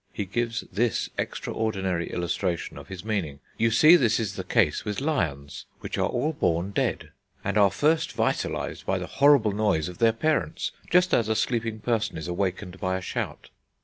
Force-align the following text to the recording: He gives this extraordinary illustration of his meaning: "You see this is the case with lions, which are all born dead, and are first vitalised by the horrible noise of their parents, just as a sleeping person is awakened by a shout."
He 0.11 0.25
gives 0.25 0.61
this 0.71 1.11
extraordinary 1.15 2.09
illustration 2.09 2.75
of 2.79 2.87
his 2.87 3.05
meaning: 3.05 3.39
"You 3.59 3.69
see 3.69 3.95
this 3.95 4.19
is 4.19 4.33
the 4.35 4.43
case 4.43 4.83
with 4.83 4.99
lions, 4.99 5.67
which 5.81 5.95
are 5.99 6.09
all 6.09 6.33
born 6.33 6.71
dead, 6.71 7.11
and 7.43 7.55
are 7.55 7.69
first 7.69 8.13
vitalised 8.13 8.83
by 8.83 8.97
the 8.97 9.05
horrible 9.05 9.51
noise 9.51 9.87
of 9.89 9.99
their 9.99 10.11
parents, 10.13 10.71
just 10.89 11.13
as 11.13 11.29
a 11.29 11.35
sleeping 11.35 11.81
person 11.81 12.17
is 12.17 12.27
awakened 12.27 12.79
by 12.79 12.97
a 12.97 13.01
shout." 13.01 13.51